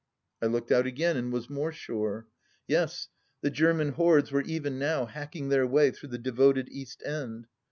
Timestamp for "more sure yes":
1.47-3.07